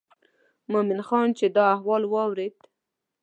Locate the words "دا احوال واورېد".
1.55-2.55